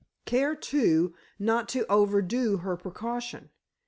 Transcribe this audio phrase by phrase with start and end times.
[0.25, 3.51] Care, too, not to overdo her precaution.